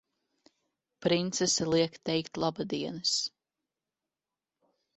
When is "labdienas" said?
2.45-3.13